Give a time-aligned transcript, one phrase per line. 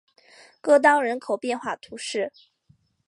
[0.63, 2.33] 戈当人口变化图示